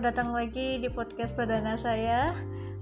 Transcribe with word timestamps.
Selamat 0.00 0.16
datang 0.16 0.32
lagi 0.32 0.80
di 0.80 0.88
podcast 0.88 1.36
perdana 1.36 1.76
saya, 1.76 2.32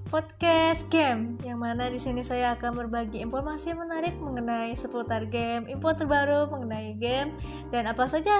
podcast 0.06 0.86
game, 0.86 1.34
yang 1.42 1.58
mana 1.58 1.90
di 1.90 1.98
sini 1.98 2.22
saya 2.22 2.54
akan 2.54 2.78
berbagi 2.78 3.18
informasi 3.18 3.74
menarik 3.74 4.14
mengenai 4.22 4.70
seputar 4.78 5.26
game, 5.26 5.66
info 5.66 5.90
terbaru 5.98 6.46
mengenai 6.46 6.94
game, 6.94 7.34
dan 7.74 7.90
apa 7.90 8.06
saja 8.06 8.38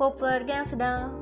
populer 0.00 0.40
game 0.48 0.64
sedang 0.64 1.20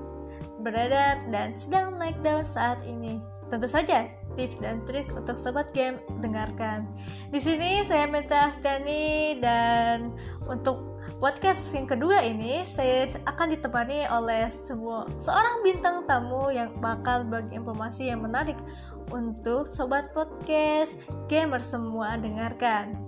beredar 0.63 1.27
dan 1.35 1.59
sedang 1.59 1.99
naik 1.99 2.23
daun 2.23 2.47
saat 2.47 2.79
ini. 2.87 3.19
Tentu 3.51 3.67
saja 3.67 4.07
tips 4.39 4.63
dan 4.63 4.79
trik 4.87 5.11
untuk 5.11 5.35
sobat 5.35 5.75
game 5.75 5.99
dengarkan. 6.23 6.87
Di 7.35 7.43
sini 7.43 7.83
saya 7.83 8.07
Meta 8.07 8.55
Astiani 8.55 9.43
dan 9.43 10.15
untuk 10.47 10.96
podcast 11.17 11.73
yang 11.73 11.89
kedua 11.89 12.21
ini 12.21 12.61
saya 12.69 13.09
akan 13.25 13.57
ditemani 13.57 14.05
oleh 14.13 14.53
sebuah 14.53 15.17
seorang 15.17 15.65
bintang 15.65 16.05
tamu 16.05 16.53
yang 16.53 16.69
bakal 16.85 17.25
bagi 17.25 17.57
informasi 17.57 18.13
yang 18.13 18.21
menarik 18.21 18.57
untuk 19.09 19.65
sobat 19.65 20.13
podcast 20.13 21.01
gamer 21.33 21.63
semua 21.65 22.21
dengarkan. 22.21 23.01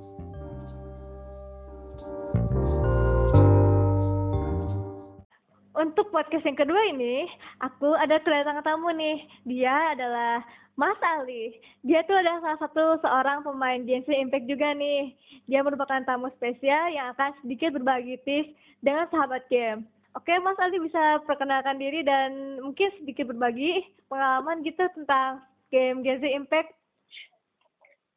Untuk 5.79 6.11
podcast 6.11 6.43
yang 6.43 6.59
kedua 6.59 6.91
ini, 6.91 7.29
aku 7.63 7.95
ada 7.95 8.19
kedatangan 8.19 8.67
tamu 8.67 8.91
nih. 8.91 9.23
Dia 9.47 9.95
adalah 9.95 10.43
Mas 10.79 10.95
Ali, 11.03 11.59
dia 11.83 12.07
tuh 12.07 12.15
adalah 12.15 12.39
salah 12.39 12.61
satu 12.63 13.03
seorang 13.03 13.43
pemain 13.43 13.83
Genshin 13.83 14.31
Impact 14.31 14.47
juga 14.47 14.71
nih. 14.79 15.11
Dia 15.51 15.67
merupakan 15.67 15.99
tamu 16.07 16.31
spesial 16.39 16.95
yang 16.95 17.11
akan 17.19 17.35
sedikit 17.43 17.75
berbagi 17.75 18.15
tips 18.23 18.55
dengan 18.79 19.11
sahabat 19.11 19.43
game. 19.51 19.83
Oke, 20.15 20.31
Mas 20.39 20.55
Ali 20.63 20.79
bisa 20.79 21.19
perkenalkan 21.27 21.83
diri 21.83 22.07
dan 22.07 22.63
mungkin 22.63 22.95
sedikit 23.03 23.27
berbagi 23.27 23.91
pengalaman 24.07 24.63
gitu 24.63 24.87
tentang 24.95 25.43
game 25.75 26.07
Genshin 26.07 26.47
Impact. 26.47 26.71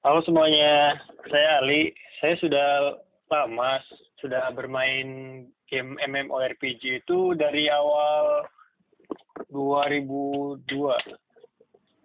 Halo 0.06 0.22
semuanya, 0.22 1.02
saya 1.34 1.66
Ali. 1.66 1.98
Saya 2.22 2.38
sudah 2.38 2.70
lama 3.34 3.81
sudah 4.22 4.53
bermain 4.53 5.09
game 5.66 5.98
MMORPG 5.98 7.02
itu 7.02 7.34
dari 7.34 7.73
awal 7.73 8.46
2002 9.50 10.62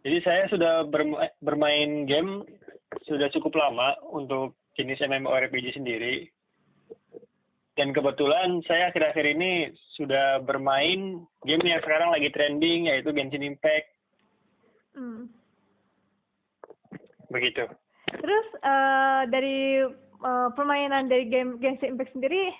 jadi 0.06 0.18
saya 0.22 0.42
sudah 0.46 0.86
bermain 1.42 2.06
game 2.06 2.46
sudah 3.10 3.26
cukup 3.34 3.58
lama 3.58 3.98
untuk 4.14 4.54
jenis 4.78 5.02
MMORPG 5.02 5.74
sendiri. 5.74 6.30
Dan 7.74 7.90
kebetulan 7.90 8.62
saya 8.70 8.94
akhir-akhir 8.94 9.36
ini 9.36 9.74
sudah 9.98 10.40
bermain 10.46 11.26
game 11.42 11.64
yang 11.66 11.82
sekarang 11.82 12.14
lagi 12.14 12.30
trending 12.30 12.86
yaitu 12.86 13.10
Genshin 13.10 13.42
Impact. 13.42 13.88
Hmm. 14.94 15.26
Begitu. 17.28 17.66
Terus 18.06 18.46
uh, 18.62 19.26
dari 19.26 19.90
uh, 20.22 20.48
permainan 20.54 21.10
dari 21.10 21.26
game 21.26 21.58
Genshin 21.58 21.98
Impact 21.98 22.14
sendiri 22.14 22.54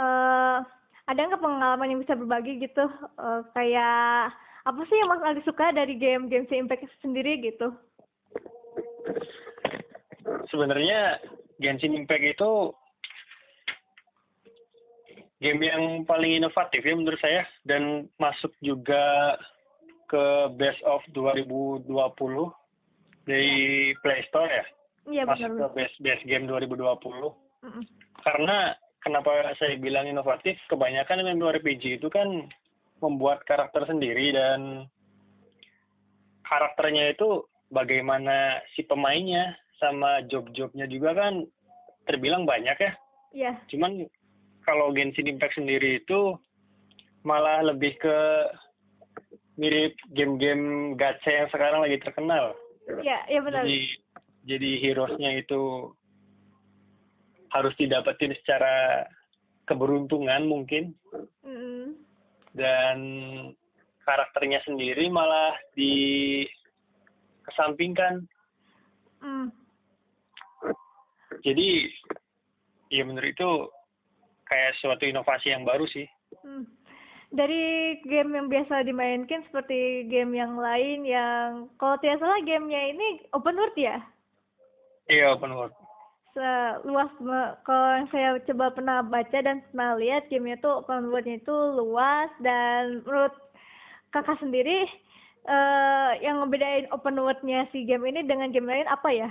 uh, 0.00 0.64
ada 1.04 1.20
nggak 1.20 1.44
pengalaman 1.44 1.92
yang 1.92 2.00
bisa 2.00 2.16
berbagi 2.16 2.64
gitu 2.64 2.88
uh, 3.20 3.44
kayak 3.52 4.32
apa 4.68 4.84
sih 4.84 4.96
yang 5.00 5.08
Mas 5.08 5.24
Aldi 5.24 5.42
suka 5.48 5.72
dari 5.72 5.96
game 5.96 6.28
game 6.28 6.44
si 6.52 6.60
Impact 6.60 6.84
sendiri 7.00 7.40
gitu? 7.40 7.72
Sebenarnya 10.52 11.16
Genshin 11.56 11.96
Impact 11.96 12.36
itu 12.36 12.52
game 15.40 15.64
yang 15.64 16.04
paling 16.04 16.36
inovatif 16.36 16.84
ya 16.84 16.92
menurut 16.92 17.20
saya 17.24 17.48
dan 17.64 18.12
masuk 18.20 18.52
juga 18.60 19.38
ke 20.12 20.52
Best 20.60 20.84
of 20.84 21.00
2020 21.16 21.88
dari 23.24 23.92
Play 24.04 24.20
Store 24.28 24.52
ya. 24.52 24.64
Iya 25.08 25.22
Masuk 25.24 25.56
ke 25.56 25.66
Best 25.80 25.96
Best 26.04 26.24
Game 26.28 26.44
2020. 26.44 26.76
Mm 26.84 27.70
-mm. 27.72 27.84
Karena 28.20 28.76
kenapa 29.00 29.56
saya 29.56 29.80
bilang 29.80 30.04
inovatif? 30.04 30.60
Kebanyakan 30.68 31.24
MMORPG 31.24 31.96
itu 31.96 32.08
kan 32.12 32.52
membuat 32.98 33.42
karakter 33.46 33.86
sendiri 33.86 34.34
dan 34.34 34.86
karakternya 36.48 37.14
itu 37.14 37.44
bagaimana 37.68 38.58
si 38.72 38.82
pemainnya 38.84 39.54
sama 39.78 40.24
job-jobnya 40.26 40.88
juga 40.88 41.14
kan 41.14 41.44
terbilang 42.08 42.48
banyak 42.48 42.74
ya. 42.80 42.92
Iya. 43.36 43.52
Cuman 43.68 44.08
kalau 44.64 44.90
Genshin 44.96 45.28
Impact 45.28 45.60
sendiri 45.60 46.02
itu 46.02 46.34
malah 47.22 47.60
lebih 47.62 47.94
ke 48.00 48.18
mirip 49.58 49.94
game-game 50.14 50.96
gacha 50.96 51.44
yang 51.44 51.48
sekarang 51.52 51.84
lagi 51.84 52.00
terkenal. 52.00 52.56
Iya, 53.04 53.18
iya 53.28 53.40
benar. 53.44 53.62
Jadi 53.68 53.78
jadi 54.48 54.70
heroesnya 54.80 55.30
itu 55.44 55.92
harus 57.52 57.74
didapetin 57.76 58.32
secara 58.40 59.04
keberuntungan 59.68 60.48
mungkin. 60.48 60.96
Mm 61.44 61.52
-hmm 61.52 61.67
dan 62.56 62.96
karakternya 64.04 64.60
sendiri 64.64 65.10
malah 65.12 65.52
dikesampingkan. 65.76 68.28
Mm. 69.20 69.52
Jadi 71.44 71.92
ya 72.88 73.04
menurut 73.04 73.36
itu 73.36 73.68
kayak 74.48 74.72
suatu 74.80 75.04
inovasi 75.04 75.52
yang 75.52 75.68
baru 75.68 75.84
sih. 75.90 76.08
Mm. 76.44 76.66
Dari 77.28 78.00
game 78.08 78.40
yang 78.40 78.48
biasa 78.48 78.88
dimainkan 78.88 79.44
seperti 79.52 80.08
game 80.08 80.32
yang 80.32 80.56
lain 80.56 81.04
yang 81.04 81.68
kalau 81.76 82.00
tidak 82.00 82.24
salah 82.24 82.40
gamenya 82.40 82.96
ini 82.96 83.20
open 83.36 83.60
world 83.60 83.76
ya? 83.76 84.00
Iya 85.12 85.36
open 85.36 85.52
world 85.52 85.76
luas 86.86 87.10
kalau 87.66 87.88
yang 87.98 88.08
saya 88.14 88.38
coba 88.46 88.70
pernah 88.70 88.98
baca 89.02 89.38
dan 89.42 89.64
pernah 89.72 89.98
lihat 89.98 90.30
gamenya 90.30 90.60
tuh 90.62 90.84
open 90.84 91.10
worldnya 91.10 91.40
itu 91.40 91.56
luas 91.74 92.30
dan 92.44 93.02
menurut 93.02 93.34
kakak 94.14 94.38
sendiri 94.38 94.86
uh, 95.48 96.14
yang 96.22 96.44
ngebedain 96.44 96.86
open 96.94 97.18
worldnya 97.18 97.66
si 97.74 97.82
game 97.88 98.06
ini 98.06 98.22
dengan 98.24 98.52
game 98.54 98.68
lain 98.68 98.86
apa 98.86 99.08
ya? 99.10 99.30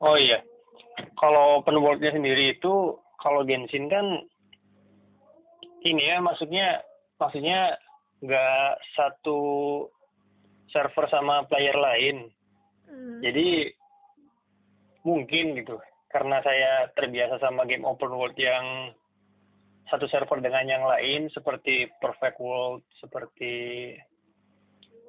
Oh 0.00 0.16
iya, 0.16 0.40
kalau 1.20 1.60
open 1.60 1.78
worldnya 1.78 2.16
sendiri 2.16 2.56
itu 2.56 2.96
kalau 3.20 3.44
Genshin 3.44 3.92
kan 3.92 4.24
ini 5.84 6.10
ya 6.10 6.20
maksudnya 6.20 6.80
maksudnya 7.20 7.76
nggak 8.24 8.68
satu 8.96 9.38
server 10.72 11.06
sama 11.12 11.44
player 11.48 11.76
lain. 11.76 12.28
Hmm. 12.88 13.20
Jadi 13.20 13.70
mungkin 15.04 15.56
gitu 15.56 15.80
karena 16.10 16.42
saya 16.42 16.90
terbiasa 16.98 17.38
sama 17.38 17.64
game 17.64 17.86
open 17.86 18.10
world 18.10 18.34
yang 18.34 18.90
satu 19.90 20.06
server 20.06 20.38
dengan 20.38 20.66
yang 20.66 20.84
lain 20.86 21.26
seperti 21.34 21.90
Perfect 21.98 22.38
World 22.38 22.86
seperti 23.02 23.94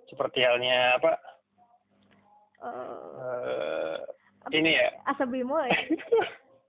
seperti 0.10 0.40
halnya 0.46 0.98
apa? 0.98 1.14
Uh, 2.62 2.78
uh, 3.18 3.98
ini 4.54 4.78
ya? 4.78 4.90
Asabimo 5.10 5.58
ya? 5.66 5.74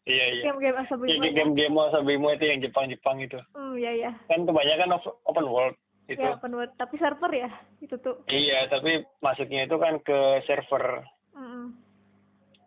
Iya 0.02 0.24
iya. 0.34 0.42
Game-game 0.50 0.78
Asabimo 0.82 1.22
ya, 1.22 1.30
game-game 1.30 1.78
Asabimo 1.78 2.26
itu 2.34 2.44
yang 2.50 2.58
Jepang-Jepang 2.58 3.22
itu. 3.22 3.38
Hmm 3.54 3.78
iya 3.78 3.94
iya. 3.94 4.10
Kan 4.26 4.42
kebanyakan 4.50 4.98
open 4.98 5.46
world 5.46 5.78
itu. 6.10 6.18
ya, 6.18 6.34
open 6.34 6.58
world. 6.58 6.74
Tapi 6.74 6.98
server 6.98 7.30
ya? 7.30 7.46
Itu 7.78 7.94
tuh. 8.02 8.18
Iya 8.26 8.66
tapi 8.66 9.06
masuknya 9.22 9.70
itu 9.70 9.78
kan 9.78 10.02
ke 10.02 10.42
server 10.42 11.06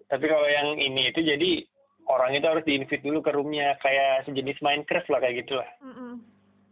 tapi 0.09 0.25
kalau 0.29 0.45
yang 0.45 0.77
ini 0.77 1.09
itu 1.09 1.21
jadi 1.25 1.65
orang 2.05 2.37
itu 2.37 2.45
harus 2.45 2.65
diinvite 2.65 3.01
dulu 3.01 3.25
ke 3.25 3.33
roomnya 3.33 3.73
kayak 3.81 4.25
sejenis 4.29 4.61
Minecraft 4.61 5.09
lah 5.09 5.19
kayak 5.21 5.37
gitulah. 5.45 5.69
Mm 5.81 5.93
-mm. 5.93 6.13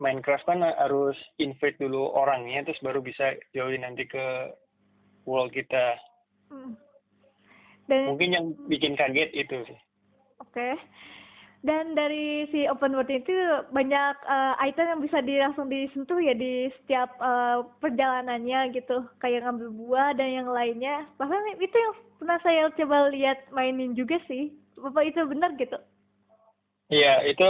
Minecraft 0.01 0.45
kan 0.45 0.59
harus 0.61 1.15
invite 1.39 1.79
dulu 1.79 2.11
orangnya 2.11 2.65
terus 2.67 2.81
baru 2.83 2.99
bisa 2.99 3.39
join 3.55 3.81
nanti 3.81 4.03
ke 4.03 4.51
world 5.23 5.53
kita. 5.55 5.95
Mm. 6.51 6.75
Dan, 7.87 8.01
Mungkin 8.11 8.29
yang 8.31 8.45
bikin 8.67 8.95
kaget 8.95 9.31
itu 9.31 9.57
sih. 9.67 9.79
Oke. 10.39 10.55
Okay. 10.55 10.73
Dan 11.63 11.95
dari 11.95 12.43
si 12.51 12.67
open 12.67 12.91
world 12.91 13.07
itu 13.07 13.31
banyak 13.71 14.15
uh, 14.27 14.59
item 14.59 14.83
yang 14.83 14.99
bisa 14.99 15.23
di, 15.23 15.39
langsung 15.39 15.71
disentuh 15.71 16.19
ya 16.19 16.35
di 16.35 16.67
setiap 16.83 17.15
uh, 17.23 17.63
perjalanannya 17.79 18.75
gitu. 18.75 19.07
Kayak 19.23 19.47
ngambil 19.47 19.71
buah 19.71 20.11
dan 20.11 20.43
yang 20.43 20.49
lainnya. 20.51 21.07
Bahkan 21.15 21.63
itu 21.63 21.71
yang 21.71 21.93
pernah 22.19 22.39
saya 22.43 22.67
coba 22.75 23.07
lihat 23.15 23.47
mainin 23.55 23.95
juga 23.95 24.19
sih. 24.27 24.51
Bapak 24.75 25.07
itu 25.07 25.23
benar 25.23 25.55
gitu? 25.55 25.79
Iya, 26.91 27.31
itu 27.31 27.49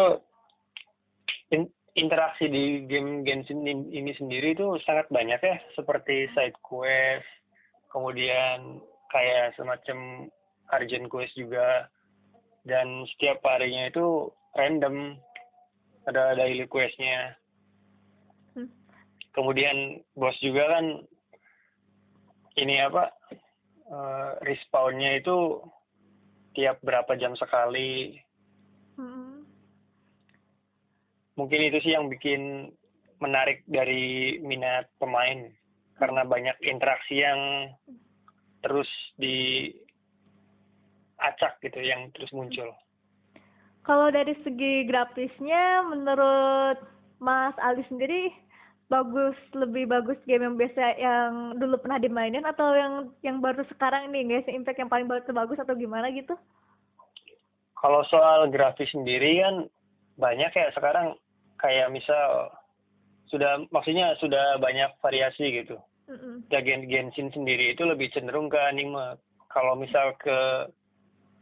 in, 1.50 1.66
interaksi 1.98 2.46
di 2.46 2.86
game 2.86 3.26
Genshin 3.26 3.66
ini 3.66 4.14
sendiri 4.14 4.54
itu 4.54 4.78
sangat 4.86 5.10
banyak 5.10 5.42
ya. 5.42 5.58
Seperti 5.74 6.30
side 6.38 6.62
quest, 6.62 7.26
kemudian 7.90 8.78
kayak 9.10 9.58
semacam 9.58 10.30
urgent 10.70 11.10
quest 11.10 11.34
juga 11.34 11.90
dan 12.64 13.04
setiap 13.16 13.44
harinya 13.44 13.92
itu 13.92 14.32
random 14.56 15.20
ada 16.08 16.36
daily 16.36 16.68
questnya 16.68 17.36
hmm. 18.56 18.72
kemudian 19.36 20.00
bos 20.16 20.36
juga 20.40 20.80
kan 20.80 20.86
ini 22.60 22.80
apa 22.84 23.10
uh, 23.90 24.30
respawnnya 24.46 25.20
itu 25.20 25.60
tiap 26.54 26.78
berapa 26.86 27.18
jam 27.18 27.34
sekali 27.34 28.14
Mm-mm. 28.96 29.42
mungkin 31.34 31.60
itu 31.66 31.82
sih 31.82 31.98
yang 31.98 32.08
bikin 32.14 32.70
menarik 33.18 33.66
dari 33.66 34.38
minat 34.44 34.86
pemain 35.02 35.50
karena 35.98 36.22
banyak 36.28 36.58
interaksi 36.62 37.24
yang 37.24 37.72
terus 38.62 38.90
di 39.18 39.70
acak 41.24 41.58
gitu 41.64 41.80
yang 41.80 42.12
terus 42.12 42.30
muncul. 42.36 42.76
Kalau 43.84 44.08
dari 44.12 44.36
segi 44.44 44.88
grafisnya, 44.88 45.84
menurut 45.88 46.80
Mas 47.20 47.56
Ali 47.60 47.84
sendiri 47.88 48.32
bagus 48.92 49.36
lebih 49.56 49.88
bagus 49.88 50.20
game 50.28 50.44
yang 50.44 50.56
biasa 50.60 50.84
yang 51.00 51.32
dulu 51.58 51.80
pernah 51.80 52.00
dimainin 52.00 52.46
atau 52.46 52.76
yang 52.76 52.94
yang 53.24 53.38
baru 53.40 53.64
sekarang 53.72 54.12
ini? 54.12 54.28
Guys 54.28 54.48
impact 54.52 54.80
yang 54.80 54.92
paling 54.92 55.08
bagus 55.08 55.28
bagus 55.32 55.60
atau 55.60 55.76
gimana 55.76 56.12
gitu? 56.12 56.36
kalau 57.84 58.00
soal 58.08 58.48
grafis 58.48 58.88
sendiri 58.96 59.44
kan 59.44 59.68
banyak 60.16 60.52
ya 60.56 60.72
sekarang. 60.72 61.20
Kayak 61.60 61.92
misal 61.92 62.52
sudah 63.28 63.68
maksudnya 63.72 64.16
sudah 64.24 64.56
banyak 64.64 64.88
variasi 65.04 65.64
gitu. 65.64 65.76
Mm-mm. 66.04 66.44
ya 66.52 66.60
Gen 66.60 66.84
Genshin 66.92 67.32
sendiri 67.32 67.72
itu 67.72 67.84
lebih 67.84 68.12
cenderung 68.12 68.52
ke 68.52 68.60
anime. 68.60 69.20
Kalau 69.52 69.76
misal 69.80 70.16
ke 70.20 70.68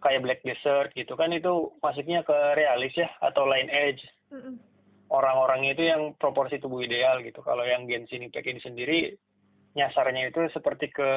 kayak 0.01 0.21
Black 0.25 0.41
Desert 0.41 0.91
gitu 0.97 1.13
kan 1.13 1.31
itu 1.31 1.71
masuknya 1.79 2.25
ke 2.25 2.35
realis 2.57 2.93
ya 2.97 3.09
atau 3.21 3.45
line 3.45 3.69
edge 3.69 4.01
Mm-mm. 4.33 4.57
orang-orangnya 5.13 5.71
itu 5.77 5.83
yang 5.87 6.01
proporsi 6.17 6.57
tubuh 6.57 6.81
ideal 6.81 7.21
gitu 7.21 7.39
kalau 7.45 7.63
yang 7.63 7.85
Genshin 7.85 8.25
Impact 8.25 8.49
ini 8.49 8.61
sendiri 8.61 8.99
nyasarnya 9.77 10.33
itu 10.33 10.51
seperti 10.51 10.91
ke 10.91 11.09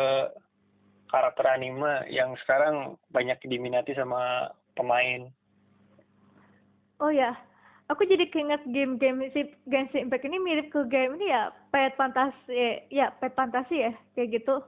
karakter 1.08 1.46
anime 1.48 2.06
yang 2.12 2.36
sekarang 2.44 3.00
banyak 3.10 3.40
diminati 3.48 3.96
sama 3.96 4.52
pemain 4.76 5.32
Oh 7.02 7.10
ya, 7.10 7.34
aku 7.90 8.06
jadi 8.06 8.30
keinget 8.30 8.62
game-game 8.70 9.26
si 9.34 9.50
Genshin 9.66 10.06
Impact 10.06 10.24
ini 10.24 10.38
mirip 10.38 10.70
ke 10.70 10.86
game 10.86 11.18
ini 11.18 11.34
ya, 11.34 11.50
Pet 11.74 11.98
Fantasi, 11.98 12.86
ya 12.88 13.10
Pet 13.18 13.34
Fantasi 13.34 13.82
ya, 13.82 13.92
kayak 14.14 14.40
gitu. 14.40 14.62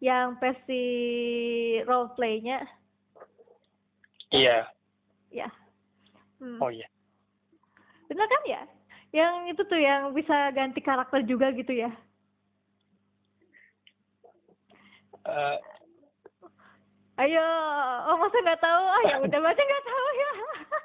Yang 0.00 0.40
versi 0.40 0.84
role 1.84 2.12
play-nya, 2.16 2.64
iya 4.34 4.66
ya. 5.30 5.48
Hmm. 6.40 6.58
oh 6.60 6.70
iya 6.70 6.86
Bener 8.06 8.26
kan 8.30 8.42
ya? 8.46 8.62
Yang 9.10 9.34
itu 9.54 9.62
tuh 9.66 9.80
yang 9.80 10.14
bisa 10.14 10.54
ganti 10.54 10.78
karakter 10.78 11.26
juga 11.26 11.50
gitu 11.54 11.74
ya? 11.74 11.90
Eh, 15.26 15.58
Ayo, 17.16 17.46
oh 18.12 18.16
masa 18.20 18.36
nggak 18.44 18.60
tahu? 18.60 18.84
Ah 18.92 19.02
ya 19.08 19.16
udah 19.24 19.40
masa 19.40 19.60
nggak 19.64 19.86
tahu 19.88 20.08
ya. 20.12 20.30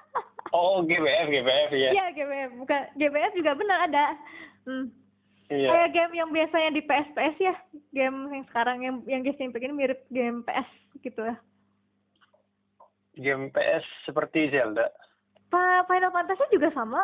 oh 0.58 0.76
GBF 0.88 1.28
GBF 1.28 1.72
ya 1.76 1.90
Iya 1.92 2.06
GBF, 2.16 2.52
bukan 2.56 2.82
GBF 2.96 3.32
juga 3.36 3.52
benar 3.60 3.80
ada. 3.92 4.06
Hmm. 4.64 4.88
iya 5.52 5.70
Kayak 5.70 5.92
game 5.92 6.14
yang 6.24 6.30
biasanya 6.32 6.72
di 6.72 6.82
PS 6.88 7.10
PS 7.12 7.36
ya, 7.38 7.56
game 7.92 8.18
yang 8.32 8.46
sekarang 8.48 8.78
yang 8.80 8.96
yang 9.06 9.22
Genshin 9.28 9.52
Impact 9.52 9.66
ini 9.68 9.76
mirip 9.76 10.00
game 10.08 10.40
PS 10.48 10.70
gitu 11.04 11.20
ya. 11.20 11.36
Game 13.22 13.54
PS 13.54 13.86
seperti 14.04 14.50
Zelda 14.50 14.90
Pa 15.48 15.86
Final 15.86 16.12
Fantasy 16.12 16.44
juga 16.52 16.74
sama. 16.74 17.00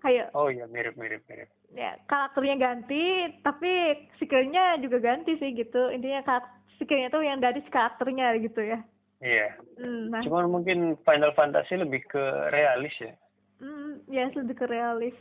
Kayak 0.00 0.32
oh 0.32 0.48
iya 0.48 0.64
mirip 0.64 0.96
mirip 0.96 1.20
mirip 1.28 1.50
ya 1.76 1.94
karakternya 2.08 2.56
ganti, 2.56 3.28
tapi 3.44 3.70
skillnya 4.16 4.80
juga 4.80 4.96
ganti 4.98 5.36
sih 5.36 5.52
gitu. 5.52 5.92
Intinya 5.92 6.24
karak- 6.24 6.56
skillnya 6.80 7.12
tuh 7.12 7.20
yang 7.20 7.38
dari 7.38 7.60
karakternya 7.68 8.40
gitu 8.40 8.64
ya. 8.64 8.80
iya 9.20 9.52
Hmm, 9.76 10.08
nah, 10.12 10.20
cuman 10.24 10.48
mungkin 10.48 10.96
Final 11.04 11.32
Fantasy 11.36 11.76
lebih 11.76 12.00
ke 12.08 12.24
realis 12.52 12.92
ya 13.00 13.12
hmm, 13.60 14.08
ya 14.08 14.28
lebih 14.32 14.56
ke 14.56 14.66
realis. 14.68 15.16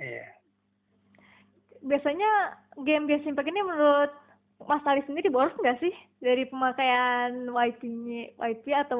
iya 0.00 0.24
Biasanya 1.84 2.30
game 2.82 3.06
Genshin 3.06 3.32
Impact 3.36 3.48
ini 3.52 3.60
menurut 3.62 4.12
Mas 4.66 4.82
Ali 4.82 5.06
sendiri 5.06 5.30
boros 5.30 5.54
nggak 5.54 5.78
sih 5.78 5.94
dari 6.18 6.42
pemakaian 6.50 7.46
WiFi-nya, 7.46 8.34
WiFi 8.42 8.72
atau 8.74 8.98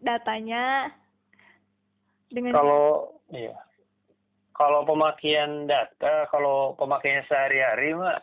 datanya? 0.00 0.88
Dengan 2.32 2.56
kalau 2.56 3.12
iya. 3.28 3.52
Kalau 4.56 4.82
pemakaian 4.88 5.68
data 5.68 6.26
kalau 6.32 6.74
pemakaiannya 6.80 7.28
sehari-hari 7.28 7.94
mah 7.94 8.18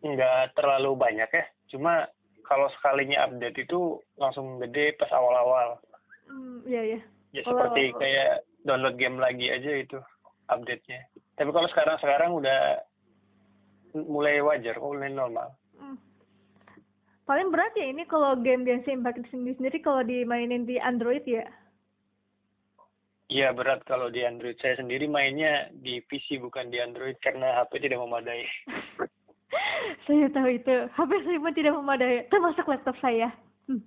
nggak 0.00 0.56
terlalu 0.56 0.96
banyak 0.96 1.28
ya. 1.28 1.44
Cuma 1.68 2.08
kalau 2.48 2.66
sekalinya 2.74 3.28
update 3.28 3.68
itu 3.68 4.00
langsung 4.16 4.58
gede 4.58 4.96
pas 4.96 5.12
awal-awal. 5.12 5.78
Hmm, 6.26 6.64
iya 6.66 6.96
ya. 6.96 7.00
ya 7.36 7.42
seperti 7.44 7.94
kayak 7.94 8.42
download 8.66 8.98
game 8.98 9.20
lagi 9.20 9.46
aja 9.52 9.70
itu 9.78 9.98
update-nya. 10.50 11.06
Tapi 11.38 11.50
kalau 11.54 11.68
sekarang-sekarang 11.70 12.34
udah 12.34 12.82
mulai 13.94 14.42
wajar 14.42 14.78
mulai 14.78 15.10
normal 15.10 15.59
Hmm. 15.80 15.98
Paling 17.24 17.48
berat 17.48 17.72
ya 17.78 17.86
ini 17.88 18.04
kalau 18.04 18.36
game 18.38 18.68
Genshin 18.68 19.00
Impact 19.00 19.24
sendiri 19.32 19.56
sendiri 19.56 19.78
kalau 19.80 20.04
dimainin 20.04 20.68
di 20.68 20.76
Android 20.76 21.24
ya. 21.24 21.46
Iya 23.30 23.54
berat 23.54 23.86
kalau 23.86 24.10
di 24.10 24.26
Android 24.26 24.58
saya 24.58 24.76
sendiri 24.76 25.06
mainnya 25.06 25.70
di 25.70 26.02
PC 26.02 26.42
bukan 26.42 26.68
di 26.68 26.82
Android 26.82 27.14
karena 27.22 27.62
HP 27.62 27.86
tidak 27.86 28.02
memadai 28.02 28.42
saya 30.06 30.26
tahu 30.32 30.48
itu. 30.50 30.76
HP 30.94 31.10
saya 31.26 31.38
pun 31.42 31.54
tidak 31.54 31.74
memadai, 31.76 32.26
termasuk 32.30 32.66
laptop 32.66 32.96
saya. 33.02 33.28
Hmm. 33.66 33.82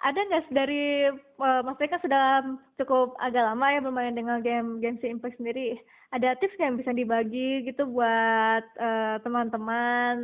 Ada 0.00 0.16
nggak 0.16 0.44
dari 0.56 1.12
uh, 1.12 1.60
Mas 1.60 1.76
Teh 1.76 1.88
kan 1.88 2.00
sudah 2.00 2.40
cukup 2.80 3.12
agak 3.20 3.44
lama 3.44 3.66
ya 3.68 3.84
bermain 3.84 4.16
dengan 4.16 4.40
game 4.40 4.80
Genshin 4.80 5.20
Impact 5.20 5.36
sendiri. 5.36 5.76
Ada 6.10 6.34
tips 6.36 6.58
yang 6.58 6.74
bisa 6.74 6.90
dibagi 6.90 7.62
gitu 7.64 7.86
buat 7.86 8.64
eh, 8.76 9.16
teman-teman 9.22 10.16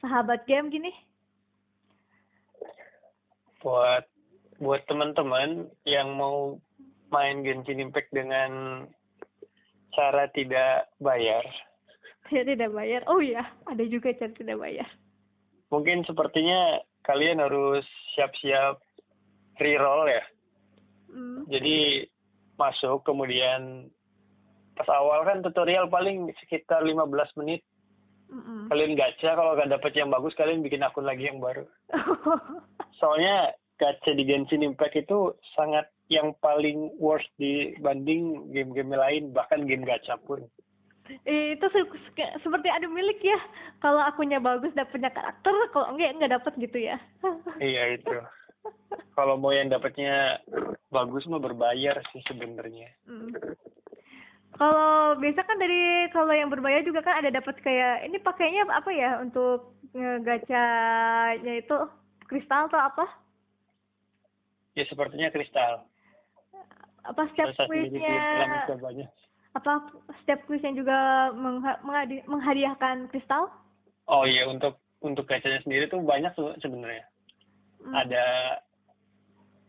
sahabat 0.00 0.48
game 0.48 0.68
gini? 0.68 0.92
buat 3.58 4.06
buat 4.62 4.86
teman-teman 4.86 5.66
yang 5.82 6.14
mau 6.14 6.62
main 7.10 7.42
Genshin 7.42 7.82
Impact 7.82 8.06
dengan 8.14 8.84
cara 9.92 10.30
tidak 10.30 10.86
bayar 10.98 11.42
Saya 12.30 12.44
tidak 12.44 12.70
bayar. 12.70 13.02
Oh 13.10 13.18
iya, 13.18 13.50
ada 13.66 13.82
juga 13.82 14.14
cara 14.14 14.30
tidak 14.30 14.62
bayar. 14.62 14.86
mungkin 15.68 16.06
sepertinya 16.06 16.78
kalian 17.02 17.42
harus 17.42 17.84
siap-siap 18.14 18.78
reroll 19.58 20.08
ya 20.08 20.24
Hmm. 21.08 21.48
jadi 21.48 22.04
masuk 22.60 23.00
kemudian 23.00 23.88
pas 24.78 24.88
awal 24.94 25.26
kan 25.26 25.42
tutorial 25.42 25.90
paling 25.90 26.30
sekitar 26.38 26.80
15 26.80 27.02
menit 27.36 27.60
Mm-mm. 28.28 28.68
kalian 28.70 28.94
gacha 28.94 29.34
kalau 29.34 29.58
nggak 29.58 29.72
dapet 29.74 29.92
yang 29.96 30.08
bagus 30.08 30.36
kalian 30.36 30.62
bikin 30.62 30.84
akun 30.84 31.02
lagi 31.02 31.26
yang 31.26 31.42
baru 31.42 31.66
soalnya 33.00 33.50
gacha 33.76 34.12
di 34.12 34.22
Genshin 34.22 34.62
Impact 34.62 34.94
itu 34.98 35.34
sangat 35.54 35.88
yang 36.08 36.32
paling 36.38 36.92
worst 36.96 37.28
dibanding 37.36 38.48
game-game 38.52 38.92
lain 38.92 39.30
bahkan 39.32 39.66
game 39.66 39.82
gacha 39.82 40.14
pun 40.20 40.46
Eh, 41.24 41.56
itu 41.56 41.64
se- 41.72 41.88
se- 42.12 42.36
seperti 42.44 42.68
ada 42.68 42.84
milik 42.84 43.16
ya. 43.24 43.40
Kalau 43.80 43.96
akunnya 43.96 44.44
bagus 44.44 44.76
dapetnya 44.76 45.08
karakter, 45.08 45.56
kalau 45.72 45.96
enggak 45.96 46.12
enggak 46.12 46.36
dapat 46.36 46.52
gitu 46.60 46.84
ya. 46.84 47.00
iya 47.64 47.96
itu 47.96 48.12
kalau 49.16 49.40
mau 49.40 49.48
yang 49.48 49.72
dapetnya 49.72 50.36
bagus 50.88 51.24
mah 51.24 51.40
berbayar 51.40 51.96
sih 52.12 52.20
sebenarnya 52.28 52.92
Hmm. 53.08 53.32
Kalau 54.58 54.90
biasa 55.16 55.40
kan 55.40 55.56
dari 55.56 55.80
kalau 56.10 56.34
yang 56.34 56.50
berbayar 56.50 56.82
juga 56.82 56.98
kan 56.98 57.22
ada 57.22 57.30
dapat 57.30 57.54
kayak 57.62 58.04
ini 58.04 58.18
pakainya 58.18 58.66
apa 58.66 58.90
ya 58.90 59.22
untuk 59.22 59.70
ngegacanya 59.94 61.54
itu 61.56 61.76
kristal 62.26 62.66
atau 62.66 62.80
apa? 62.80 63.06
ya 64.74 64.86
sepertinya 64.86 65.30
kristal 65.30 65.86
Apa 67.02 67.26
kuisnya 67.66 68.46
mencobanya 68.46 69.06
apa 69.56 69.90
setiap 70.22 70.44
kuis 70.46 70.62
yang 70.62 70.76
juga 70.76 70.94
mengha- 71.34 71.80
menghadi- 71.82 72.22
menghadiahkan 72.26 73.10
kristal? 73.10 73.50
oh 74.06 74.22
iya 74.22 74.46
untuk 74.46 74.78
untuk 75.00 75.26
gacanya 75.26 75.58
sendiri 75.62 75.86
tuh 75.86 76.02
banyak 76.02 76.30
sebenarnya 76.58 77.06
Hmm. 77.78 77.94
ada 77.94 78.26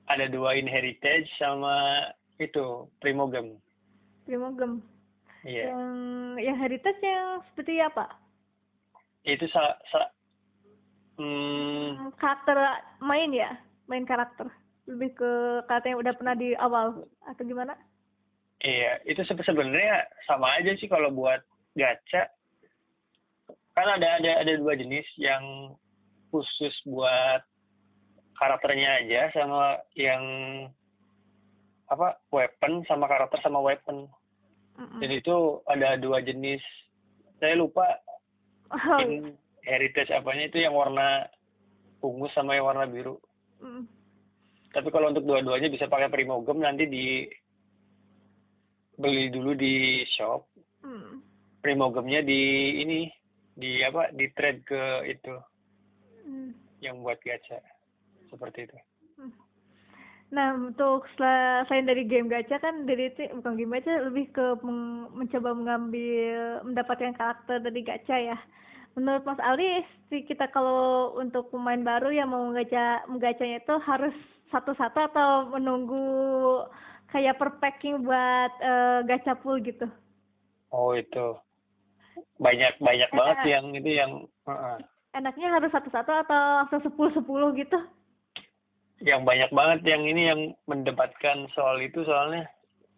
ada 0.10 0.26
dua 0.26 0.58
inheritage 0.58 1.30
sama 1.38 2.10
itu 2.38 2.90
primogem 2.98 3.54
Primogem. 4.30 4.86
iya 5.42 5.74
Yang 5.74 5.90
yang 6.46 6.58
heritage 6.62 7.02
yang 7.02 7.42
seperti 7.50 7.82
apa? 7.82 8.06
itu 9.26 9.46
sa, 9.52 9.76
sa 9.92 10.08
hmm, 11.20 12.14
karakter 12.16 12.56
main 13.04 13.34
ya 13.36 13.52
main 13.92 14.08
karakter 14.08 14.48
lebih 14.88 15.12
ke 15.18 15.32
karakter 15.68 15.92
yang 15.92 16.02
udah 16.02 16.14
pernah 16.16 16.36
di 16.38 16.56
awal 16.56 17.04
atau 17.28 17.44
gimana 17.44 17.74
Iya, 18.60 19.00
itu 19.08 19.24
se- 19.24 19.40
sebenarnya 19.40 20.04
sama 20.28 20.60
aja 20.60 20.76
sih 20.76 20.92
kalau 20.92 21.16
buat 21.16 21.40
gacha. 21.80 22.28
Kan 23.72 23.88
ada 23.88 24.20
ada 24.20 24.44
ada 24.44 24.54
dua 24.60 24.76
jenis 24.76 25.08
yang 25.16 25.72
khusus 26.28 26.76
buat 26.84 27.40
karakternya 28.36 29.00
aja 29.00 29.32
sama 29.32 29.80
yang 29.96 30.24
apa 31.88 32.20
weapon 32.36 32.84
sama 32.84 33.08
karakter 33.08 33.40
sama 33.40 33.64
weapon. 33.64 34.12
Mm-mm. 34.80 35.00
Jadi 35.04 35.16
itu 35.20 35.36
ada 35.68 36.00
dua 36.00 36.24
jenis. 36.24 36.64
Saya 37.40 37.60
lupa 37.60 37.84
Oh, 38.70 39.02
in 39.02 39.34
heritage 39.66 40.14
apanya 40.14 40.46
itu 40.46 40.62
yang 40.62 40.78
warna 40.78 41.26
ungu 42.06 42.30
sama 42.32 42.54
yang 42.54 42.70
warna 42.70 42.86
biru. 42.86 43.18
mm. 43.60 43.84
Tapi 44.70 44.94
kalau 44.94 45.10
untuk 45.10 45.26
dua-duanya 45.26 45.74
bisa 45.74 45.90
pakai 45.90 46.06
primogem 46.14 46.62
nanti 46.62 46.86
di 46.86 47.26
beli 48.94 49.34
dulu 49.34 49.58
di 49.58 50.06
shop. 50.14 50.46
Mm. 50.86 51.18
Primogemnya 51.66 52.22
di 52.22 52.78
ini 52.78 53.10
di 53.58 53.82
apa 53.84 54.14
di 54.14 54.30
trade 54.32 54.62
ke 54.64 54.84
itu 55.10 55.36
Mm. 56.30 56.54
yang 56.86 57.02
buat 57.02 57.18
gacha 57.26 57.58
seperti 58.30 58.70
itu. 58.70 58.78
Nah, 60.30 60.54
untuk 60.54 61.10
sel- 61.18 61.66
selain 61.66 61.90
dari 61.90 62.06
game 62.06 62.30
gacha 62.30 62.62
kan 62.62 62.86
dari 62.86 63.10
itu 63.10 63.26
bukan 63.34 63.58
game 63.58 63.74
gacha 63.74 64.06
lebih 64.06 64.30
ke 64.30 64.46
meng- 64.62 65.10
mencoba 65.18 65.58
mengambil 65.58 66.62
mendapatkan 66.62 67.18
karakter 67.18 67.58
dari 67.66 67.82
gacha 67.82 68.14
ya. 68.14 68.38
Menurut 68.94 69.26
Mas 69.26 69.42
Ali, 69.42 69.82
kita 70.10 70.50
kalau 70.54 71.14
untuk 71.18 71.50
pemain 71.50 71.82
baru 71.82 72.14
yang 72.14 72.30
mau 72.30 72.46
gacha 72.54 73.02
menggacanya 73.10 73.58
itu 73.62 73.76
harus 73.82 74.14
satu-satu 74.54 75.00
atau 75.14 75.30
menunggu 75.50 76.06
kayak 77.10 77.38
per 77.42 77.50
packing 77.58 78.06
buat 78.06 78.52
eh, 78.62 79.00
gacha 79.10 79.34
pool 79.34 79.58
gitu. 79.66 79.90
Oh 80.70 80.94
itu 80.94 81.38
banyak 82.38 82.78
banyak 82.78 83.10
Eh, 83.10 83.18
banget 83.18 83.38
yang 83.50 83.66
itu 83.74 83.90
yang 83.98 84.12
heeh. 84.46 84.78
Enaknya 85.10 85.48
harus 85.58 85.74
satu-satu 85.74 86.12
atau 86.22 86.42
langsung 86.62 86.82
sepuluh-sepuluh 86.86 87.50
gitu? 87.58 87.78
Yang 89.00 89.24
banyak 89.24 89.52
banget 89.52 89.80
yang 89.88 90.04
ini 90.04 90.22
yang 90.28 90.42
mendebatkan 90.68 91.48
soal 91.56 91.80
itu 91.80 92.04
soalnya. 92.04 92.48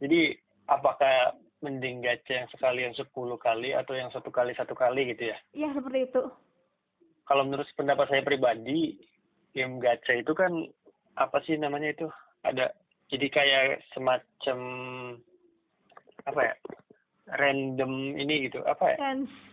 Jadi 0.02 0.34
apakah 0.66 1.38
mending 1.62 2.02
gacha 2.02 2.42
yang 2.42 2.50
sekali 2.50 2.86
yang 2.90 2.96
10 2.98 3.14
kali 3.38 3.70
atau 3.78 3.94
yang 3.94 4.10
satu 4.10 4.34
kali 4.34 4.58
satu 4.58 4.74
kali 4.74 5.14
gitu 5.14 5.30
ya? 5.30 5.38
Iya, 5.54 5.70
seperti 5.78 6.10
itu. 6.10 6.24
Kalau 7.30 7.44
menurut 7.46 7.70
pendapat 7.78 8.10
saya 8.10 8.26
pribadi, 8.26 8.98
game 9.54 9.78
gacha 9.78 10.18
itu 10.18 10.34
kan 10.34 10.66
apa 11.22 11.38
sih 11.46 11.56
namanya 11.56 11.94
itu? 11.94 12.10
Ada 12.42 12.74
jadi 13.14 13.28
kayak 13.30 13.86
semacam 13.94 14.60
apa 16.26 16.42
ya? 16.42 16.56
Random 17.32 18.18
ini 18.18 18.50
gitu, 18.50 18.66
apa 18.66 18.98
ya? 18.98 18.98
Chance 18.98 19.52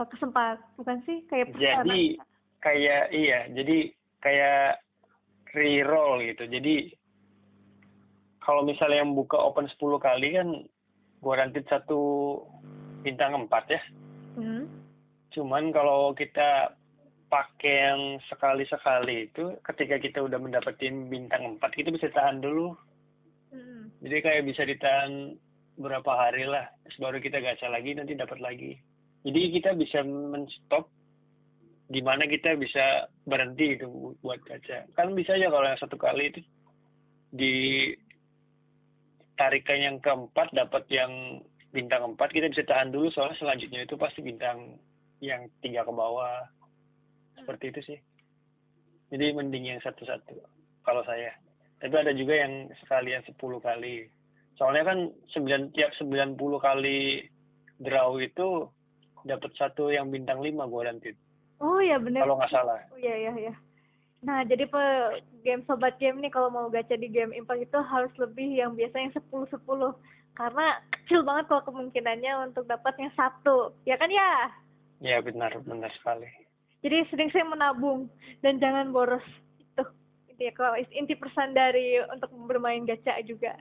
oh, 0.00 0.06
kesempat 0.08 0.56
bukan 0.78 1.02
sih 1.04 1.26
kayak 1.28 1.52
Jadi 1.58 2.16
kayak 2.62 3.12
iya, 3.12 3.46
jadi 3.52 3.92
kayak 4.22 4.82
reroll 5.54 6.24
gitu. 6.24 6.44
Jadi 6.48 6.92
kalau 8.42 8.64
misalnya 8.64 9.04
yang 9.04 9.12
buka 9.12 9.36
open 9.36 9.68
10 9.68 9.76
kali 10.00 10.28
kan 10.40 10.48
guaranteed 11.20 11.68
satu 11.68 12.00
bintang 13.04 13.36
4 13.46 13.74
ya. 13.74 13.82
Hmm. 14.40 14.64
Cuman 15.34 15.70
kalau 15.74 16.16
kita 16.16 16.72
pakai 17.28 17.92
yang 17.92 18.02
sekali-sekali 18.32 19.28
itu 19.28 19.52
ketika 19.60 20.00
kita 20.00 20.24
udah 20.24 20.40
mendapatkan 20.40 21.12
bintang 21.12 21.60
4 21.60 21.76
kita 21.76 21.92
bisa 21.92 22.08
tahan 22.08 22.40
dulu. 22.40 22.72
Hmm. 23.52 23.92
Jadi 24.00 24.16
kayak 24.24 24.46
bisa 24.48 24.64
ditahan 24.64 25.36
berapa 25.78 26.08
hari 26.08 26.48
lah. 26.48 26.66
Terus 26.88 26.98
baru 26.98 27.18
kita 27.20 27.38
gacha 27.38 27.68
lagi 27.68 27.94
nanti 27.94 28.16
dapat 28.16 28.40
lagi. 28.40 28.80
Jadi 29.28 29.40
kita 29.60 29.76
bisa 29.76 30.00
menstop 30.06 30.88
di 31.88 32.04
mana 32.04 32.28
kita 32.28 32.52
bisa 32.60 33.08
berhenti 33.24 33.76
gitu 33.76 33.88
bu- 33.88 34.16
buat 34.20 34.40
gacha. 34.44 34.84
Kan 34.92 35.16
bisa 35.16 35.34
aja 35.34 35.48
kalau 35.48 35.64
yang 35.64 35.80
satu 35.80 35.96
kali 35.96 36.28
itu 36.28 36.40
di 37.32 37.54
tarikan 39.40 39.80
yang 39.80 39.96
keempat 40.04 40.52
dapat 40.52 40.84
yang 40.92 41.40
bintang 41.72 42.12
empat 42.12 42.32
kita 42.32 42.48
bisa 42.48 42.64
tahan 42.64 42.92
dulu 42.92 43.12
soalnya 43.12 43.36
selanjutnya 43.40 43.84
itu 43.84 43.96
pasti 43.96 44.20
bintang 44.20 44.76
yang 45.24 45.48
tiga 45.64 45.88
ke 45.88 45.92
bawah. 45.92 46.44
Seperti 47.40 47.64
itu 47.72 47.80
sih. 47.94 47.98
Jadi 49.08 49.32
mending 49.32 49.72
yang 49.72 49.80
satu-satu 49.80 50.36
kalau 50.84 51.00
saya. 51.08 51.32
Tapi 51.80 51.94
ada 51.96 52.12
juga 52.12 52.36
yang 52.36 52.68
sekalian 52.84 53.24
10 53.24 53.38
kali. 53.64 54.10
Soalnya 54.60 54.84
kan 54.92 54.98
sembilan 55.32 55.72
tiap 55.72 55.94
90 55.96 56.36
kali 56.60 57.22
draw 57.80 58.18
itu 58.20 58.66
dapat 59.24 59.54
satu 59.56 59.88
yang 59.88 60.10
bintang 60.10 60.42
lima 60.42 60.66
guaranteed 60.66 61.14
Oh 61.58 61.82
iya 61.82 61.98
bener. 61.98 62.22
kalau 62.22 62.38
nggak 62.38 62.52
salah 62.54 62.78
Oh 62.94 62.98
iya 62.98 63.14
iya 63.18 63.32
iya. 63.34 63.54
Nah 64.22 64.42
jadi 64.46 64.66
pe 64.66 64.84
game 65.46 65.62
sobat 65.66 65.98
game 66.02 66.18
nih 66.22 66.30
kalau 66.30 66.50
mau 66.50 66.66
gacha 66.70 66.94
di 66.98 67.10
game 67.10 67.34
impact 67.34 67.66
itu 67.66 67.78
harus 67.82 68.10
lebih 68.18 68.50
yang 68.50 68.74
biasa 68.74 68.96
yang 68.98 69.14
sepuluh 69.14 69.46
sepuluh 69.50 69.92
karena 70.38 70.78
kecil 70.94 71.26
banget 71.26 71.50
kalau 71.50 71.62
kemungkinannya 71.66 72.32
untuk 72.46 72.66
dapat 72.70 72.94
yang 73.02 73.10
satu 73.18 73.74
ya 73.82 73.98
kan 73.98 74.10
ya. 74.10 74.32
ya 75.02 75.18
benar 75.22 75.54
benar 75.62 75.90
sekali 75.98 76.26
Jadi 76.78 77.10
sering-sering 77.10 77.50
menabung 77.50 78.06
dan 78.38 78.62
jangan 78.62 78.94
boros 78.94 79.22
itu 79.58 79.82
inti 80.30 80.46
kalau 80.54 80.78
inti 80.78 81.14
pesan 81.18 81.58
dari 81.58 81.98
untuk 82.06 82.30
bermain 82.46 82.86
gacha 82.86 83.18
juga. 83.26 83.58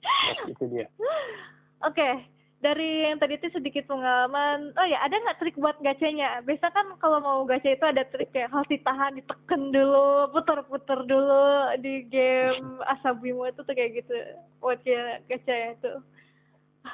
Yes, 0.00 0.48
itu 0.48 0.64
dia 0.72 0.88
Oke, 1.88 2.24
dari 2.60 3.04
yang 3.04 3.16
tadi 3.16 3.34
itu 3.34 3.46
sedikit 3.50 3.84
pengalaman. 3.84 4.70
Oh 4.74 4.84
ya, 4.84 4.98
ada 5.00 5.14
nggak 5.14 5.38
trik 5.38 5.56
buat 5.56 5.76
gacanya? 5.78 6.40
Biasa 6.40 6.68
kan 6.68 6.94
kalau 6.96 7.18
mau 7.18 7.42
gacha 7.42 7.70
itu 7.70 7.82
ada 7.82 8.04
trik 8.06 8.30
kayak 8.30 8.48
harus 8.48 8.68
ditahan, 8.68 9.14
ditekan 9.14 9.68
dulu, 9.68 10.30
puter-puter 10.30 11.02
dulu 11.02 11.74
di 11.78 12.04
game 12.06 12.78
Asabimu 12.92 13.46
itu 13.46 13.58
tuh 13.58 13.70
kayak 13.70 13.98
gitu. 13.98 14.12
Wajah 14.60 15.18
gacha 15.24 15.52
ya 15.52 15.68
itu. 15.72 15.90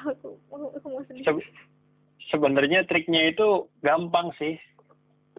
Aku, 0.07 0.35
aku 0.49 0.85
mau 0.85 1.01
sedih. 1.03 1.21
Se- 1.21 1.49
sebenarnya 2.27 2.83
triknya 2.83 3.29
itu 3.29 3.69
gampang 3.79 4.27
sih 4.35 4.59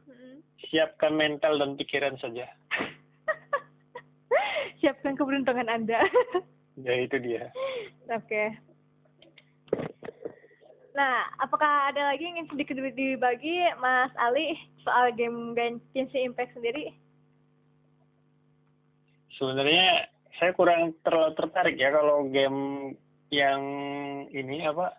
Mm. 0.00 0.40
siapkan 0.64 1.12
mental 1.12 1.54
dan 1.54 1.76
pikiran 1.76 2.16
saja 2.16 2.48
Siapkan 4.80 5.12
keberuntungan 5.12 5.68
Anda. 5.68 6.00
ya 6.78 6.94
itu 6.96 7.18
dia 7.18 7.50
Oke. 8.08 8.54
Nah, 10.96 11.28
apakah 11.38 11.92
ada 11.92 12.10
lagi 12.10 12.24
yang 12.24 12.40
ingin 12.40 12.50
sedikit 12.52 12.80
dibagi, 12.96 13.60
Mas 13.78 14.12
Ali, 14.18 14.56
soal 14.82 15.12
game 15.14 15.52
Genshin 15.54 16.32
Impact 16.32 16.56
sendiri? 16.56 16.96
sebenarnya 19.38 20.10
saya 20.36 20.50
kurang 20.52 20.92
terlalu 21.06 21.32
tertarik 21.38 21.76
ya 21.78 21.94
kalau 21.94 22.26
game 22.28 22.92
yang 23.30 23.62
ini 24.34 24.66
apa 24.66 24.92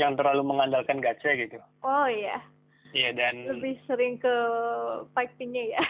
yang 0.00 0.16
terlalu 0.16 0.42
mengandalkan 0.48 0.98
gacha 0.98 1.36
gitu 1.36 1.60
Oh 1.84 2.08
iya, 2.08 2.40
iya 2.96 3.12
dan 3.12 3.44
lebih 3.44 3.76
sering 3.84 4.16
ke 4.16 4.34
fightingnya 5.12 5.76
ya. 5.76 5.82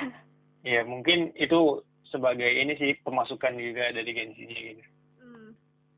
ya 0.66 0.80
mungkin 0.82 1.30
itu 1.38 1.82
sebagai 2.10 2.48
ini 2.48 2.74
sih 2.80 2.98
pemasukan 3.06 3.54
juga 3.54 3.94
dari 3.94 4.10
Genshin 4.10 4.50
gitu. 4.50 4.82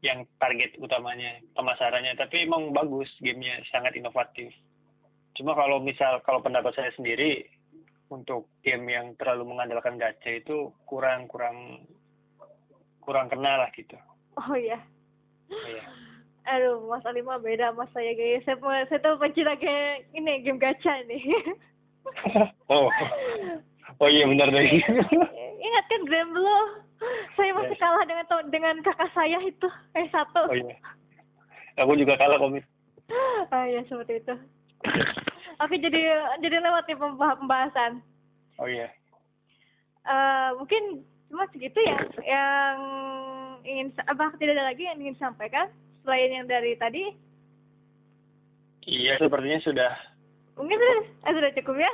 Yang 0.01 0.25
target 0.41 0.77
utamanya 0.81 1.41
pemasarannya 1.53 2.17
tapi 2.17 2.49
emang 2.49 2.73
bagus 2.73 3.09
gamenya 3.21 3.61
sangat 3.69 3.97
inovatif 3.97 4.49
cuma 5.37 5.53
kalau 5.57 5.81
misal 5.81 6.21
kalau 6.25 6.41
pendapat 6.41 6.73
saya 6.77 6.91
sendiri 6.97 7.45
untuk 8.11 8.51
game 8.67 8.91
yang 8.91 9.15
terlalu 9.21 9.55
mengandalkan 9.55 10.01
gacha 10.01 10.41
itu 10.43 10.75
kurang 10.89 11.31
kurang 11.31 11.87
kurang 13.05 13.31
kenal 13.31 13.61
lah 13.61 13.71
gitu 13.77 13.97
Oh 14.39 14.57
iya. 14.57 14.79
iya 15.51 15.85
Aduh, 16.49 16.89
Mas 16.89 17.05
Ali 17.05 17.21
mah 17.21 17.39
beda 17.39 17.77
mas 17.77 17.93
saya 17.93 18.17
guys. 18.17 18.43
Saya, 18.49 18.57
saya 18.89 18.99
tuh 19.05 19.21
pencinta 19.21 19.55
game 19.61 20.03
ini 20.17 20.41
game 20.43 20.59
gacha 20.59 21.05
nih. 21.05 21.21
oh 22.73 22.89
oh 24.01 24.09
iya 24.09 24.25
benar 24.25 24.49
deh 24.49 24.67
Ingat 25.69 25.85
kan 25.93 26.03
game 26.09 26.33
dulu? 26.33 26.59
Dengan 28.51 28.83
kakak 28.83 29.11
saya 29.15 29.39
itu 29.41 29.69
eh 29.95 30.07
satu. 30.11 30.47
oh 30.47 30.55
iya 30.55 30.77
aku 31.79 31.97
juga 31.97 32.19
kalah 32.19 32.37
komit 32.37 32.67
Ah 33.51 33.67
ya 33.73 33.83
seperti 33.87 34.23
itu. 34.23 34.35
Oke 35.59 35.75
jadi 35.77 36.01
jadi 36.39 36.57
lewat 36.63 36.87
nih 36.87 36.95
pembah- 36.95 37.39
pembahasan. 37.39 37.99
oh 38.59 38.67
iya 38.67 38.87
Eh 40.01 40.49
mungkin 40.57 41.03
cuma 41.31 41.47
segitu 41.51 41.79
ya 41.79 41.99
yang 42.23 42.77
ingin 43.63 43.87
apa 44.05 44.35
tidak 44.37 44.59
ada 44.59 44.67
lagi 44.67 44.83
yang 44.83 44.99
ingin 44.99 45.15
disampaikan 45.15 45.71
selain 46.03 46.33
yang 46.33 46.47
dari 46.51 46.75
tadi 46.75 47.15
iya 48.83 49.15
sepertinya 49.15 49.63
sudah 49.63 49.93
mungkin 50.59 50.75
sudah, 50.75 50.97
eh, 51.29 51.33
sudah 51.39 51.51
cukup 51.55 51.77
ya 51.79 51.93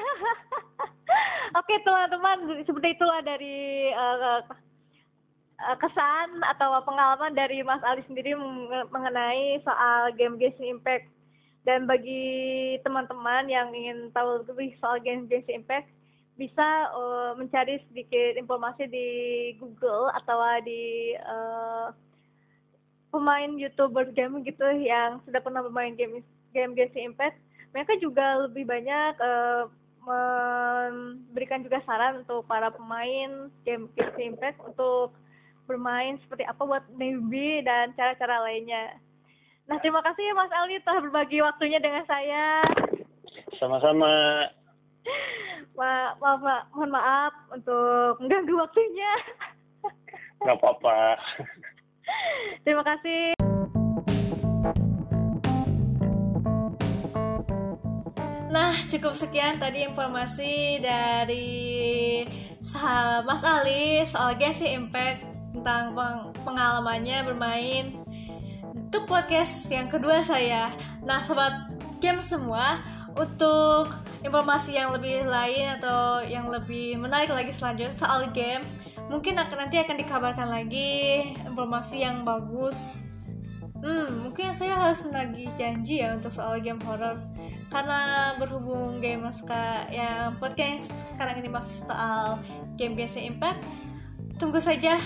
oke 1.60 1.74
teman-teman 1.84 2.38
seperti 2.64 2.88
itulah 2.96 3.20
dari 3.20 3.56
uh, 3.92 4.40
kesan 5.56 6.44
atau 6.56 6.76
pengalaman 6.84 7.32
dari 7.32 7.64
Mas 7.64 7.80
Ali 7.84 8.04
sendiri 8.04 8.36
mengenai 8.92 9.60
soal 9.64 10.12
game 10.14 10.36
Genshin 10.36 10.76
Impact? 10.76 11.08
Dan 11.66 11.90
bagi 11.90 12.78
teman-teman 12.86 13.50
yang 13.50 13.74
ingin 13.74 14.14
tahu 14.14 14.46
lebih 14.46 14.78
soal 14.78 15.02
game 15.02 15.26
Genshin 15.26 15.64
Impact 15.64 15.90
bisa 16.36 16.92
uh, 16.92 17.32
mencari 17.34 17.80
sedikit 17.88 18.36
informasi 18.36 18.84
di 18.86 19.08
Google 19.56 20.12
atau 20.12 20.36
di 20.62 21.16
uh, 21.24 21.88
pemain 23.08 23.56
youtuber 23.56 24.04
game 24.12 24.44
gitu 24.44 24.68
yang 24.76 25.24
sudah 25.24 25.40
pernah 25.40 25.64
bermain 25.64 25.96
game 25.96 26.20
game 26.52 26.76
Genshin 26.76 27.16
Impact. 27.16 27.40
Mereka 27.72 27.96
juga 28.04 28.44
lebih 28.44 28.68
banyak 28.68 29.12
uh, 29.18 29.64
memberikan 30.06 31.64
juga 31.66 31.82
saran 31.82 32.22
untuk 32.22 32.44
para 32.46 32.68
pemain 32.70 33.48
game 33.64 33.88
Genshin 33.96 34.36
Impact 34.36 34.60
untuk 34.62 35.16
bermain 35.66 36.16
seperti 36.22 36.46
apa 36.46 36.62
buat 36.62 36.84
newbie 36.94 37.60
dan 37.66 37.92
cara-cara 37.98 38.40
lainnya. 38.46 38.96
Nah 39.66 39.76
terima 39.82 39.98
kasih 40.00 40.30
ya 40.30 40.34
Mas 40.34 40.54
Ali 40.54 40.78
telah 40.86 41.02
berbagi 41.02 41.42
waktunya 41.42 41.82
dengan 41.82 42.06
saya. 42.06 42.62
Sama-sama. 43.58 44.10
Ma 45.76 46.16
maaf, 46.16 46.40
ma 46.40 46.56
mohon 46.72 46.88
maaf 46.88 47.34
untuk 47.52 48.16
mengganggu 48.24 48.54
waktunya. 48.56 49.12
Gak 50.46 50.56
apa-apa. 50.56 51.20
Terima 52.64 52.80
kasih. 52.80 53.36
Nah, 58.56 58.72
cukup 58.88 59.12
sekian 59.12 59.60
tadi 59.60 59.84
informasi 59.84 60.80
dari 60.80 62.24
Mas 63.28 63.44
Ali 63.44 64.00
soal 64.08 64.32
Genshin 64.40 64.80
Impact 64.80 65.35
tentang 65.66 65.98
peng 65.98 66.30
pengalamannya 66.46 67.26
bermain. 67.26 67.84
Untuk 68.86 69.10
podcast 69.10 69.66
yang 69.66 69.90
kedua 69.90 70.22
saya. 70.22 70.70
Nah, 71.02 71.26
sobat 71.26 71.74
game 71.98 72.22
semua, 72.22 72.78
untuk 73.18 73.90
informasi 74.22 74.78
yang 74.78 74.94
lebih 74.94 75.26
lain 75.26 75.74
atau 75.74 76.22
yang 76.22 76.46
lebih 76.46 76.94
menarik 76.94 77.34
lagi 77.34 77.50
selanjutnya 77.50 77.90
soal 77.90 78.30
game, 78.30 78.62
mungkin 79.10 79.34
akan 79.42 79.66
nanti 79.66 79.82
akan 79.82 79.98
dikabarkan 79.98 80.46
lagi 80.46 81.34
informasi 81.42 82.06
yang 82.06 82.22
bagus 82.22 83.02
hmm 83.76 84.24
mungkin 84.24 84.50
saya 84.56 84.72
harus 84.72 85.04
menagih 85.04 85.52
janji 85.52 86.00
ya 86.00 86.16
untuk 86.16 86.32
soal 86.32 86.58
game 86.64 86.80
horror 86.80 87.20
karena 87.68 88.32
berhubung 88.40 89.04
game 89.04 89.28
sekarang 89.28 89.92
yang 89.92 90.32
podcast 90.40 91.06
sekarang 91.12 91.44
ini 91.44 91.52
masih 91.52 91.84
soal 91.84 92.40
game 92.80 92.96
Genshin 92.96 93.36
Impact 93.36 93.60
tunggu 94.40 94.58
saja 94.58 94.96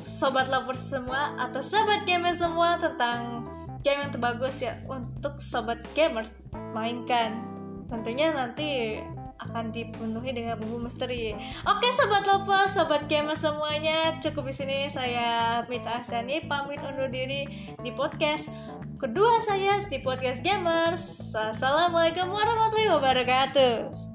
sobat 0.00 0.48
lovers 0.48 0.80
semua 0.80 1.36
atau 1.36 1.60
sobat 1.60 2.02
gamer 2.08 2.32
semua 2.32 2.80
tentang 2.80 3.46
game 3.84 4.08
yang 4.08 4.12
terbagus 4.12 4.60
ya 4.64 4.80
untuk 4.88 5.40
sobat 5.40 5.80
gamer 5.92 6.24
mainkan 6.72 7.44
tentunya 7.88 8.32
nanti 8.32 9.00
akan 9.40 9.72
dipenuhi 9.72 10.36
dengan 10.36 10.60
bumbu 10.60 10.84
misteri. 10.84 11.32
Oke 11.64 11.88
sobat 11.96 12.28
lover, 12.28 12.68
sobat 12.68 13.08
gamer 13.08 13.32
semuanya, 13.32 14.20
cukup 14.20 14.52
di 14.52 14.54
sini 14.54 14.76
saya 14.86 15.64
Mita 15.64 16.04
Asyani 16.04 16.44
pamit 16.44 16.84
undur 16.84 17.08
diri 17.08 17.48
di 17.80 17.90
podcast 17.96 18.52
kedua 19.00 19.40
saya 19.40 19.80
di 19.80 19.98
podcast 20.04 20.44
gamers. 20.44 21.32
Assalamualaikum 21.32 22.28
warahmatullahi 22.28 22.92
wabarakatuh. 22.92 24.09